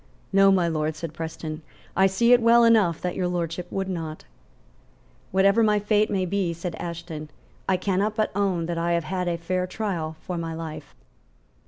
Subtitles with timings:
[0.33, 1.61] "No, my Lord;" said Preston;
[1.95, 4.23] "I see it well enough that Your Lordship would not."
[5.29, 7.29] "Whatever my fate may be," said Ashton,
[7.69, 10.95] "I cannot but own that I have had a fair trial for my life."